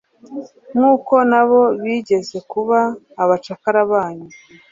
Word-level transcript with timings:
nk'uko 0.73 1.15
na 1.31 1.41
bo 1.49 1.61
bigeze 1.81 2.37
kuba 2.51 2.79
abacakara 3.23 3.79
banyu 3.91 4.29